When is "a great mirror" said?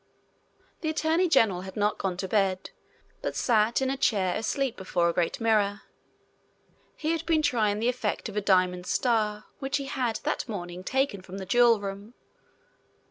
5.09-5.83